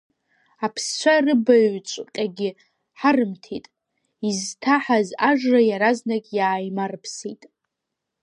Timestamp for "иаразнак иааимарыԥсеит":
5.69-7.41